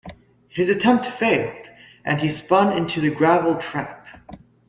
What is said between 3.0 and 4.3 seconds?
gravel trap.